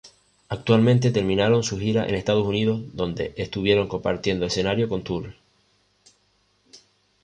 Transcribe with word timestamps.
Actualmente 0.49 1.11
terminaron 1.11 1.61
su 1.61 1.77
gira 1.77 2.07
en 2.07 2.15
Estados 2.15 2.43
Unidos, 2.47 2.81
donde 2.93 3.35
estuvieron 3.37 3.87
compartiendo 3.87 4.47
escenario 4.47 4.89
con 4.89 5.03
Tool. 5.03 5.35